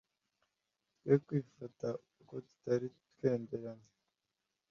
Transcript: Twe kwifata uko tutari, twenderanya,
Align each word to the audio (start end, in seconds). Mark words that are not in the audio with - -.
Twe 0.99 1.13
kwifata 1.25 1.87
uko 2.21 2.35
tutari, 2.47 2.87
twenderanya, 3.13 3.89